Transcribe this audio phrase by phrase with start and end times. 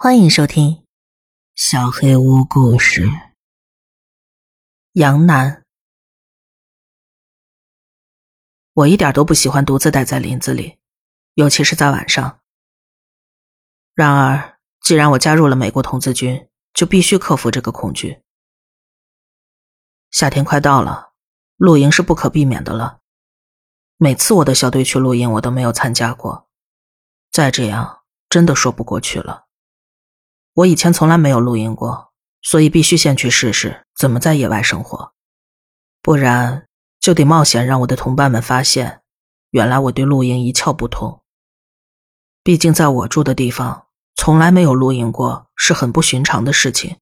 [0.00, 0.70] 欢迎收听
[1.56, 3.06] 《小黑屋故事》。
[4.92, 5.64] 杨楠，
[8.74, 10.78] 我一点都不喜欢独自待在林子里，
[11.34, 12.38] 尤其是在晚上。
[13.92, 18.22] 然而，既然我加入了美国童子军，就必须克服这个恐惧。
[20.12, 21.12] 夏天快到了，
[21.56, 23.00] 露营是不可避免的了。
[23.96, 26.48] 每次我的小队去露营，我都没有参加过。
[27.32, 29.47] 再这样，真的说不过去了。
[30.58, 32.12] 我以前从来没有露营过，
[32.42, 35.12] 所以必须先去试试怎么在野外生活，
[36.02, 36.66] 不然
[36.98, 39.02] 就得冒险让我的同伴们发现，
[39.50, 41.22] 原来我对露营一窍不通。
[42.42, 46.96] 毕竟在我住的地方，从来没有露营过，是很不寻常的事情。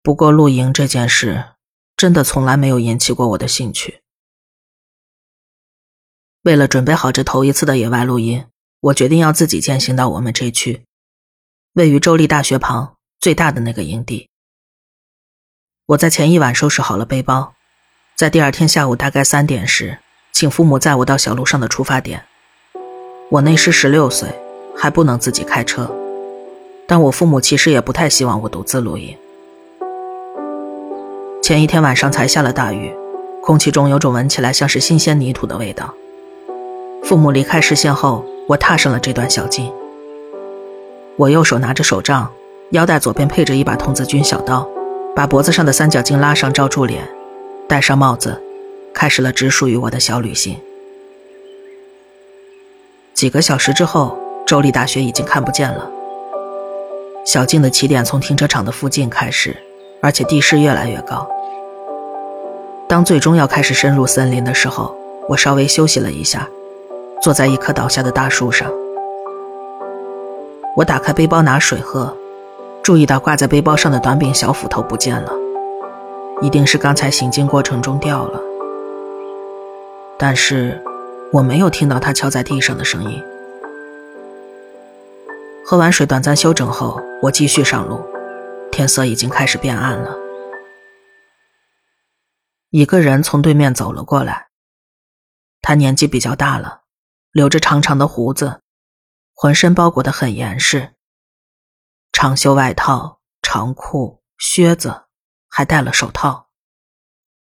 [0.00, 1.56] 不过露营这件事，
[1.96, 4.00] 真的从来没有引起过我的兴趣。
[6.42, 8.46] 为了准备好这头一次的野外露营，
[8.78, 10.84] 我决定要自己践行到我们这区。
[11.76, 14.30] 位于州立大学旁最大的那个营地，
[15.84, 17.52] 我在前一晚收拾好了背包，
[18.16, 19.98] 在第二天下午大概三点时，
[20.32, 22.24] 请父母载我到小路上的出发点。
[23.28, 24.26] 我那时十六岁，
[24.74, 25.94] 还不能自己开车，
[26.86, 29.14] 但我父母其实也不太希望我独自露营。
[31.42, 32.90] 前一天晚上才下了大雨，
[33.42, 35.94] 空气中有种闻起来像是新鲜泥土的味道。
[37.04, 39.70] 父母离开视线后，我踏上了这段小径。
[41.18, 42.30] 我右手拿着手杖，
[42.72, 44.68] 腰带左边配着一把童子军小刀，
[45.14, 47.08] 把脖子上的三角巾拉上罩住脸，
[47.66, 48.38] 戴上帽子，
[48.92, 50.60] 开始了只属于我的小旅行。
[53.14, 55.90] 几个小时之后，州立大学已经看不见了。
[57.24, 59.56] 小径的起点从停车场的附近开始，
[60.02, 61.26] 而且地势越来越高。
[62.86, 64.94] 当最终要开始深入森林的时候，
[65.30, 66.46] 我稍微休息了一下，
[67.22, 68.70] 坐在一棵倒下的大树上。
[70.76, 72.14] 我打开背包拿水喝，
[72.82, 75.32] 注意到挂在背包上的短柄小斧头不见了，
[76.42, 78.38] 一定是刚才行进过程中掉了。
[80.18, 80.84] 但是
[81.32, 83.24] 我没有听到它敲在地上的声音。
[85.64, 88.04] 喝完水短暂休整后，我继续上路，
[88.70, 90.14] 天色已经开始变暗了。
[92.68, 94.48] 一个人从对面走了过来，
[95.62, 96.82] 他年纪比较大了，
[97.32, 98.60] 留着长长的胡子。
[99.38, 100.94] 浑身包裹得很严实，
[102.10, 105.08] 长袖外套、长裤、靴子，
[105.46, 106.48] 还戴了手套，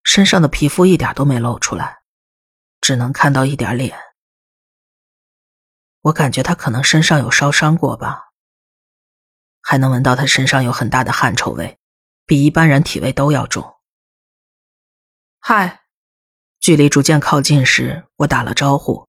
[0.02, 2.02] 身上的皮肤一点都没露出来，
[2.82, 3.98] 只能看到一点脸。
[6.02, 8.32] 我感觉他可能身上有烧伤过吧，
[9.62, 11.78] 还能闻到他身上有很大的汗臭味，
[12.26, 13.78] 比一般人体味都要重。
[15.38, 15.84] 嗨，
[16.60, 19.08] 距离逐渐靠近时，我打了招呼，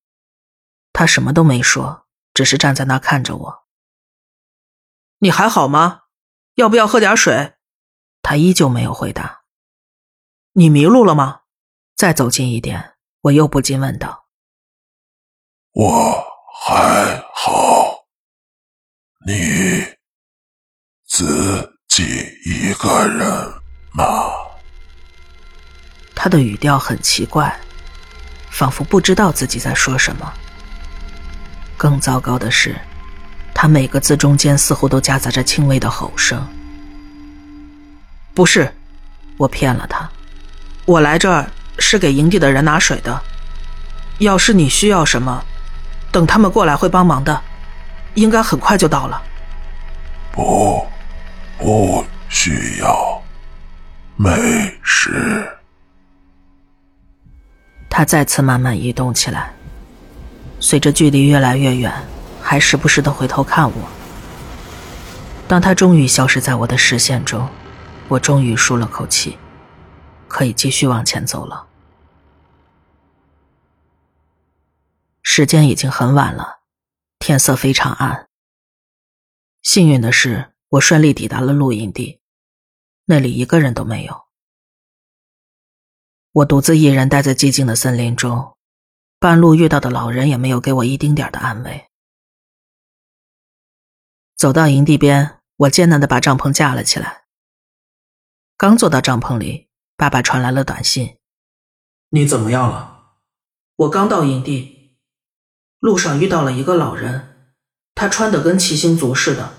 [0.94, 1.99] 他什么都没说。
[2.40, 3.68] 只是站在那看着我。
[5.18, 6.04] 你还好吗？
[6.56, 7.56] 要不要喝点水？
[8.22, 9.42] 他依旧没有回答。
[10.54, 11.42] 你迷路了吗？
[11.98, 14.30] 再走近一点，我又不禁问道。
[15.74, 16.26] 我
[16.64, 18.06] 还好。
[19.28, 19.34] 你
[21.06, 22.06] 自己
[22.46, 23.20] 一个人
[23.92, 24.06] 吗？
[26.16, 27.60] 他的语调很奇怪，
[28.50, 30.34] 仿佛不知道自己在说什么。
[31.80, 32.76] 更糟糕的是，
[33.54, 36.46] 他每个字中间似乎都夹杂着轻微的吼声。
[38.34, 38.70] 不是，
[39.38, 40.08] 我骗了他，
[40.84, 43.22] 我来这儿是给营地的人拿水的。
[44.18, 45.42] 要是你需要什么，
[46.12, 47.42] 等他们过来会帮忙的，
[48.16, 49.22] 应该很快就到了。
[50.34, 50.86] 不，
[51.58, 53.24] 不需要，
[54.18, 54.30] 没
[54.84, 55.48] 事。
[57.90, 59.54] 他再次慢慢移动起来。
[60.60, 61.92] 随着距离越来越远，
[62.42, 63.90] 还时不时的回头看我。
[65.48, 67.50] 当他终于消失在我的视线中，
[68.08, 69.38] 我终于舒了口气，
[70.28, 71.68] 可以继续往前走了。
[75.24, 76.60] 时间已经很晚了，
[77.18, 78.28] 天色非常暗。
[79.62, 82.20] 幸运的是，我顺利抵达了露营地，
[83.06, 84.26] 那里一个人都没有。
[86.32, 88.56] 我独自一人待在寂静的森林中。
[89.20, 91.90] 半路遇到的老人也没有给我一丁点的安慰。
[94.38, 97.26] 走到营地边，我艰难的把帐篷架了起来。
[98.56, 99.68] 刚坐到帐篷里，
[99.98, 101.18] 爸爸传来了短信
[102.12, 103.18] ：“你怎么样了？”
[103.76, 104.98] 我刚到营地，
[105.80, 107.54] 路上遇到了一个老人，
[107.94, 109.54] 他穿的跟骑行族似的，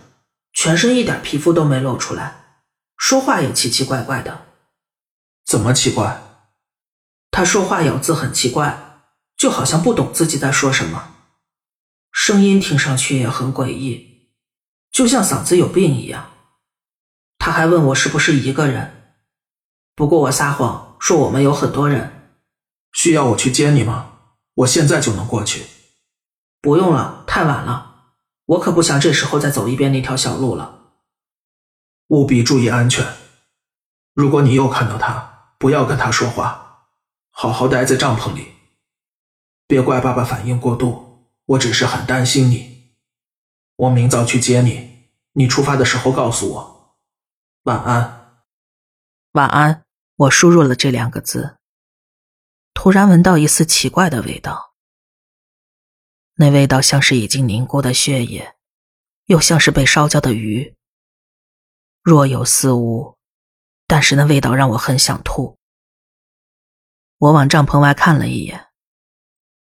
[0.55, 2.63] 全身一点皮肤都没露出来，
[2.97, 4.47] 说话也奇奇怪怪的。
[5.45, 6.23] 怎么奇怪？
[7.31, 8.90] 他说话咬字很奇怪。
[9.41, 11.15] 就好像不懂自己在说什么，
[12.13, 14.35] 声音听上去也很诡异，
[14.93, 16.33] 就像嗓子有病一样。
[17.39, 19.15] 他还问我是不是一个人，
[19.95, 22.35] 不过我撒谎说我们有很多人。
[22.93, 24.19] 需要我去接你吗？
[24.57, 25.65] 我现在就能过去。
[26.61, 28.13] 不用了，太晚了，
[28.45, 30.93] 我可不想这时候再走一遍那条小路了。
[32.09, 33.07] 务必注意安全。
[34.13, 36.89] 如果你又看到他，不要跟他说话，
[37.31, 38.60] 好好待在帐篷里。
[39.71, 42.97] 别怪爸爸反应过度，我只是很担心你。
[43.77, 46.97] 我明早去接你，你出发的时候告诉我。
[47.63, 48.43] 晚安，
[49.35, 49.85] 晚安。
[50.17, 51.57] 我输入了这两个字，
[52.75, 54.75] 突然闻到一丝奇怪的味道，
[56.35, 58.57] 那味道像是已经凝固的血液，
[59.27, 60.75] 又像是被烧焦的鱼，
[62.03, 63.17] 若有似无，
[63.87, 65.57] 但是那味道让我很想吐。
[67.19, 68.70] 我往帐篷外看了一眼。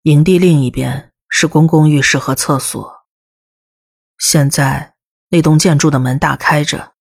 [0.05, 3.07] 营地另一边是公共浴室和厕所。
[4.19, 4.93] 现在
[5.29, 6.93] 那栋建筑的门大开着，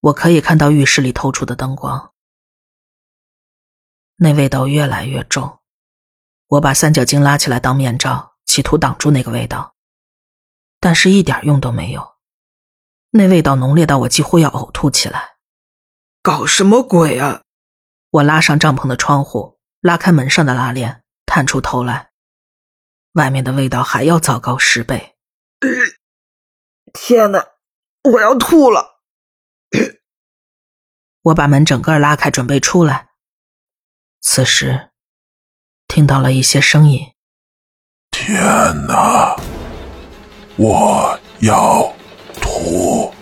[0.00, 2.14] 我可以看到浴室里透出的灯光。
[4.16, 5.60] 那味道越来越重，
[6.46, 9.74] 我把三角巾拉起来当面罩，企图挡住那个味道，
[10.80, 12.14] 但是一点用都没有。
[13.10, 15.36] 那味道浓烈到我几乎要呕吐起来。
[16.22, 17.42] 搞什么鬼啊！
[18.08, 22.11] 我拉上帐篷的窗户，拉开门上的拉链，探出头来。
[23.12, 25.16] 外面的味道还要糟糕十倍。
[26.92, 27.46] 天哪，
[28.04, 29.00] 我要吐了！
[31.22, 33.10] 我把门整个拉开，准备出来。
[34.20, 34.90] 此时，
[35.86, 37.12] 听到了一些声音。
[38.10, 38.40] 天
[38.86, 39.36] 哪，
[40.56, 41.94] 我要
[42.40, 43.12] 吐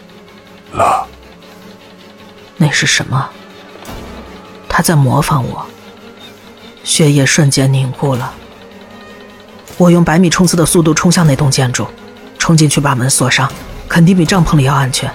[0.73, 1.07] 了！
[2.57, 3.31] 那是什么？
[4.69, 5.67] 他在模仿我。
[6.85, 8.35] 血液瞬间凝固了。
[9.81, 11.87] 我用百米冲刺的速度冲向那栋建筑，
[12.39, 13.51] 冲进去把门锁上，
[13.89, 15.11] 肯定比帐篷里要安全。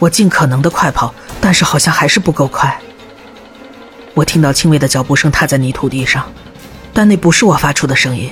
[0.00, 2.76] 我尽可能的快跑，但是好像还是不够快。
[4.12, 6.26] 我听到轻微的脚步声踏在泥土地上，
[6.92, 8.28] 但那不是我发出的声音。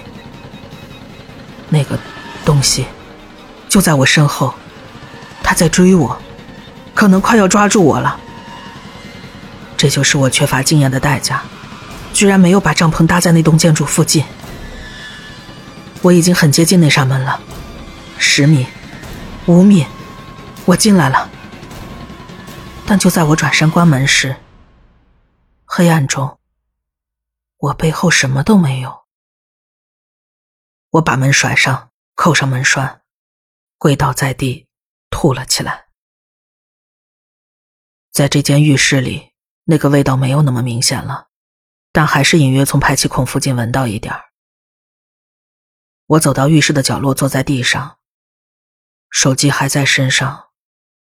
[1.68, 1.96] 那个
[2.44, 2.86] 东西
[3.68, 4.52] 就在我身后，
[5.40, 6.18] 他在追我，
[6.94, 8.18] 可能快要抓住我了。
[9.76, 11.44] 这就是我缺乏经验的代价，
[12.12, 14.24] 居然没有把帐篷搭在那栋建筑附近。
[16.02, 17.40] 我已经很接近那扇门了，
[18.18, 18.66] 十米，
[19.46, 19.86] 五米，
[20.66, 21.30] 我进来了。
[22.84, 24.36] 但就在我转身关门时，
[25.64, 26.40] 黑暗中，
[27.56, 29.04] 我背后什么都没有。
[30.90, 33.02] 我把门甩上，扣上门栓，
[33.78, 34.66] 跪倒在地，
[35.08, 35.86] 吐了起来。
[38.10, 39.30] 在这间浴室里，
[39.64, 41.28] 那个味道没有那么明显了，
[41.92, 44.31] 但还是隐约从排气孔附近闻到一点儿。
[46.12, 47.96] 我走到浴室的角落，坐在地上。
[49.08, 50.48] 手机还在身上，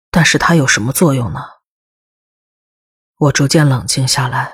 [0.10, 1.42] 但是它有什么作用呢？
[3.18, 4.52] 我逐渐冷静下来，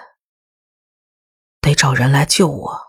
[1.61, 2.81] 得找人来救我。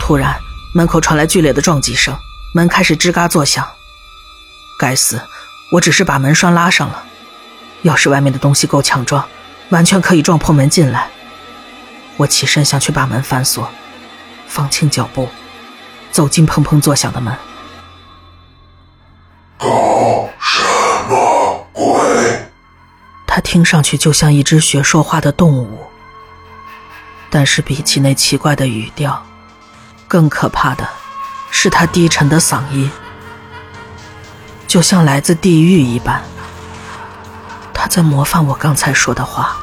[0.00, 0.40] 突然，
[0.74, 2.16] 门口传来剧烈的撞击声，
[2.54, 3.66] 门开始吱嘎作响。
[4.78, 5.20] 该死！
[5.72, 7.06] 我只是把门栓拉上了，
[7.82, 9.28] 要是外面的东西够强壮，
[9.68, 11.10] 完全可以撞破门进来。
[12.16, 13.70] 我起身想去把门反锁。
[14.54, 15.28] 放轻脚步，
[16.12, 17.36] 走进砰砰作响的门。
[19.58, 20.62] 搞什
[21.08, 22.52] 么鬼？
[23.26, 25.80] 它听上去就像一只学说话的动物，
[27.30, 29.20] 但是比起那奇怪的语调，
[30.06, 30.88] 更可怕的
[31.50, 32.88] 是他低沉的嗓音，
[34.68, 36.22] 就像来自地狱一般。
[37.72, 39.58] 他在模仿我刚才说的话。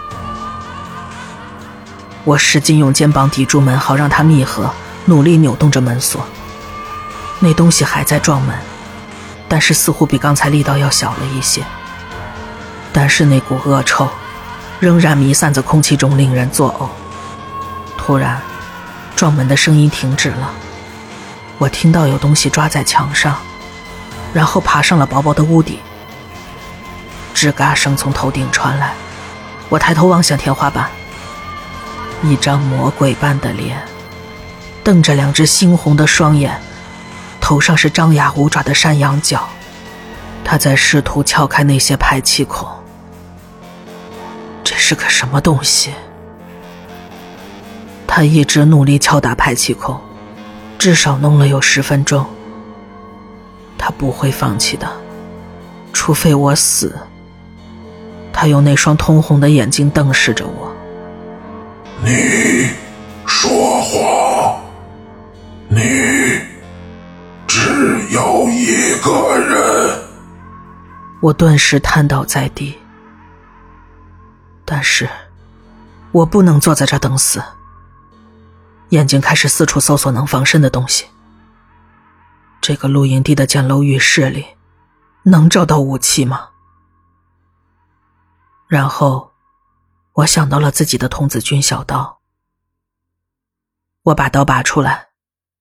[2.24, 4.72] 我使劲用肩膀抵住门，好让它密合，
[5.06, 6.24] 努力扭动着门锁。
[7.40, 8.56] 那东西还在撞门，
[9.48, 11.64] 但是似乎比刚才力道要小了一些。
[12.94, 14.08] 但是那股恶臭
[14.80, 16.88] 仍然弥散在空气中，令人作呕。
[17.98, 18.40] 突然，
[19.16, 20.52] 撞门的声音停止了。
[21.58, 23.36] 我听到有东西抓在墙上，
[24.34, 25.80] 然后爬上了薄薄的屋顶。
[27.34, 28.94] 吱嘎声从头顶传来，
[29.70, 30.90] 我抬头望向天花板。
[32.24, 33.82] 一张魔鬼般的脸，
[34.84, 36.62] 瞪着两只猩红的双眼，
[37.40, 39.48] 头上是张牙舞爪的山羊角。
[40.44, 42.68] 他在试图撬开那些排气孔。
[44.64, 45.92] 这是个什么东西？
[48.06, 50.00] 他一直努力敲打排气孔，
[50.78, 52.26] 至少弄了有十分钟。
[53.78, 54.88] 他不会放弃的，
[55.92, 56.96] 除非我死。
[58.32, 60.71] 他用那双通红的眼睛瞪视着我。
[62.04, 62.70] 你
[63.28, 64.60] 说谎，
[65.70, 65.80] 你
[67.48, 67.70] 只
[68.10, 70.04] 有一个人。
[71.22, 72.76] 我顿时瘫倒在地。
[74.66, 75.08] 但是，
[76.12, 77.44] 我不能坐在这等死。
[78.90, 81.06] 眼睛开始四处搜索能防身的东西。
[82.60, 84.46] 这个露营地的简陋浴室里，
[85.24, 86.50] 能找到武器吗？
[88.68, 89.31] 然后，
[90.14, 92.22] 我想到了自己的童子军小刀。
[94.04, 95.12] 我把刀拔出来，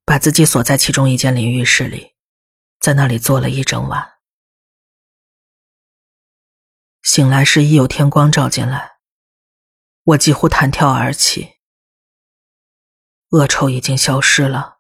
[0.05, 2.15] 把自己锁在其中一间淋浴室里，
[2.79, 4.15] 在那里坐了一整晚。
[7.03, 8.99] 醒来时已有天光照进来，
[10.03, 11.59] 我几乎弹跳而起。
[13.31, 14.79] 恶臭已经消失了，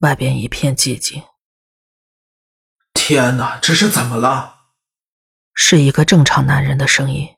[0.00, 1.22] 外边一片寂静。
[2.92, 4.72] 天哪，这是怎么了？
[5.54, 7.35] 是一个正常男人的声音。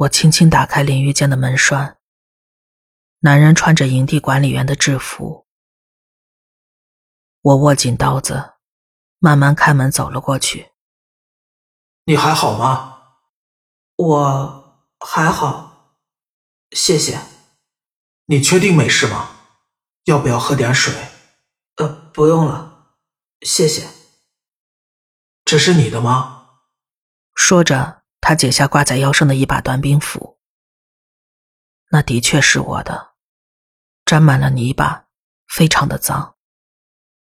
[0.00, 1.98] 我轻轻打开淋浴间的门栓。
[3.18, 5.46] 男人穿着营地管理员的制服。
[7.42, 8.54] 我握紧刀子，
[9.18, 10.72] 慢慢开门走了过去。
[12.04, 13.02] 你还好吗？
[13.96, 15.98] 我还好，
[16.70, 17.20] 谢谢。
[18.24, 19.36] 你确定没事吗？
[20.04, 20.94] 要不要喝点水？
[21.76, 22.94] 呃，不用了，
[23.42, 23.86] 谢谢。
[25.44, 26.60] 这是你的吗？
[27.34, 30.38] 说着，他解下挂在腰上的一把短柄斧。
[31.90, 33.12] 那的确是我的，
[34.04, 35.06] 沾满了泥巴，
[35.48, 36.34] 非常的脏。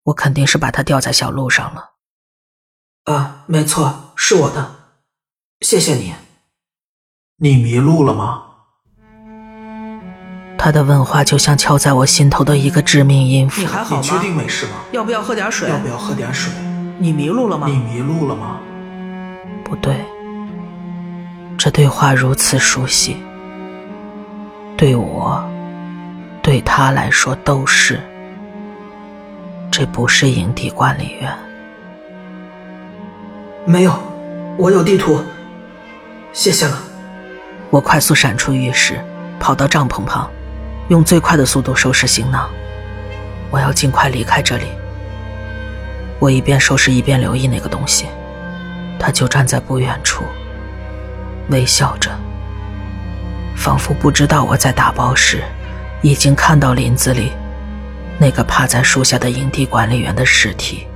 [0.04, 1.94] 我肯定是把它掉在小路上了。
[3.04, 4.76] 啊，没错，是我的。
[5.60, 6.14] 谢谢你。
[7.36, 8.42] 你迷路了吗？
[10.56, 13.60] 他的问话就像敲在我心头的一个致命音符。
[13.60, 14.02] 你还好吗？
[14.02, 14.84] 你确定没事吗？
[14.92, 15.68] 要不要喝点水？
[15.68, 16.52] 要不要喝点水？
[16.98, 17.66] 你迷路了吗？
[17.66, 18.60] 你迷路了吗？
[19.64, 20.06] 不对，
[21.64, 23.16] 这对话如此熟悉，
[24.76, 25.42] 对我，
[26.42, 27.98] 对他来说都是。
[29.70, 31.34] 这不是营地管理员。
[33.64, 33.98] 没有，
[34.58, 35.24] 我有地图。
[36.34, 36.78] 谢谢了。
[37.70, 39.02] 我快速闪出浴室，
[39.40, 40.30] 跑到帐篷旁。
[40.88, 42.46] 用最快的速度收拾行囊，
[43.50, 44.66] 我要尽快离开这里。
[46.18, 48.04] 我一边收拾一边留意那个东西，
[48.98, 50.24] 它就站在不远处，
[51.50, 52.10] 微笑着，
[53.56, 55.42] 仿佛不知道我在打包时
[56.02, 57.32] 已经看到林子里
[58.18, 60.86] 那个趴在树下的营地管理员的尸体。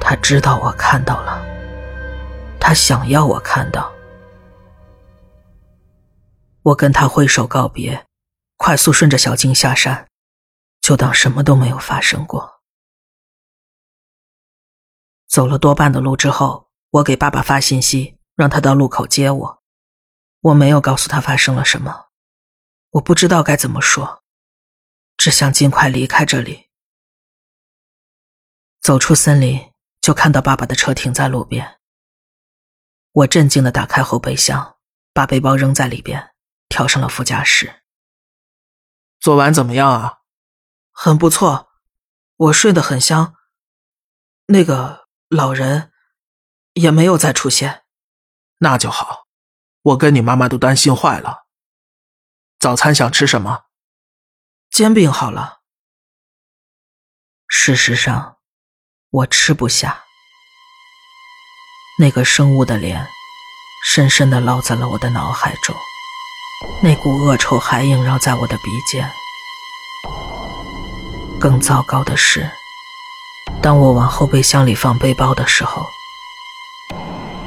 [0.00, 1.44] 他知道我看到了，
[2.58, 3.92] 他想要我看到。
[6.62, 8.04] 我跟他挥手告别。
[8.60, 10.08] 快速顺着小径下山，
[10.80, 12.60] 就当什么都没有发生过。
[15.28, 19.62] 走了多半的路之后，我给爸爸发信息，让他到路口接我。
[20.42, 22.10] 我没有告诉他发生了什么，
[22.90, 24.22] 我不知道该怎么说，
[25.16, 26.68] 只想尽快离开这里。
[28.80, 31.80] 走出森林，就看到爸爸的车停在路边。
[33.10, 34.76] 我镇静的打开后备箱，
[35.12, 36.32] 把背包扔在里边，
[36.68, 37.82] 跳上了副驾驶。
[39.18, 40.20] 昨晚怎么样啊？
[40.92, 41.70] 很不错，
[42.36, 43.34] 我睡得很香。
[44.46, 45.92] 那个老人
[46.74, 47.82] 也没有再出现，
[48.58, 49.26] 那就好。
[49.82, 51.46] 我跟你妈妈都担心坏了。
[52.58, 53.64] 早餐想吃什么？
[54.70, 55.60] 煎饼好了。
[57.46, 58.36] 事实上，
[59.10, 60.04] 我吃不下。
[61.98, 63.08] 那个生物的脸，
[63.86, 65.74] 深深的烙在了我的脑海中。
[66.82, 69.10] 那股恶臭还萦绕在我的鼻尖。
[71.40, 72.50] 更糟糕的是，
[73.62, 75.88] 当我往后备箱里放背包的时候，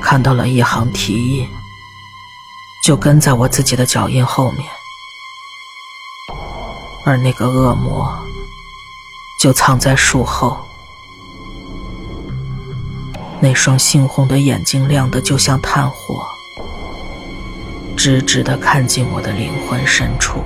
[0.01, 1.47] 看到了一行蹄印，
[2.83, 4.67] 就跟在我自己的脚印后面，
[7.05, 8.11] 而那个恶魔
[9.39, 10.57] 就藏在树后，
[13.39, 16.27] 那双猩红的眼睛亮得就像炭火。
[17.95, 20.43] 直直的看进我的灵魂深处。